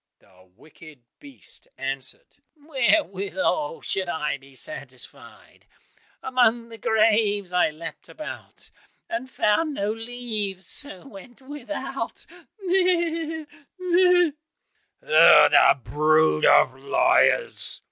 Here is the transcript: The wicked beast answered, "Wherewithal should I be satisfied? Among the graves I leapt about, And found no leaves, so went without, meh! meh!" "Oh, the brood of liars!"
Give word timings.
The 0.17 0.49
wicked 0.55 1.03
beast 1.19 1.67
answered, 1.77 2.37
"Wherewithal 2.55 3.81
should 3.81 4.09
I 4.09 4.39
be 4.39 4.55
satisfied? 4.55 5.67
Among 6.23 6.69
the 6.69 6.79
graves 6.79 7.53
I 7.53 7.69
leapt 7.69 8.09
about, 8.09 8.71
And 9.11 9.29
found 9.29 9.75
no 9.75 9.91
leaves, 9.93 10.65
so 10.65 11.07
went 11.07 11.39
without, 11.43 12.25
meh! 12.61 13.45
meh!" 13.77 14.31
"Oh, 15.03 15.49
the 15.51 15.79
brood 15.83 16.47
of 16.47 16.73
liars!" 16.73 17.79